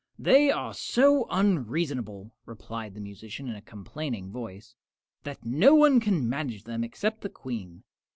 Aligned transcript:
"They 0.17 0.49
are 0.49 0.73
so 0.73 1.27
unreasonable," 1.29 2.31
replied 2.47 2.95
the 2.95 2.99
musician, 2.99 3.47
in 3.47 3.55
a 3.55 3.61
complaining 3.61 4.31
voice, 4.31 4.73
"that 5.21 5.45
no 5.45 5.75
one 5.75 5.99
can 5.99 6.27
manage 6.27 6.63
them 6.63 6.83
except 6.83 7.21
the 7.21 7.29
Queen. 7.29 7.83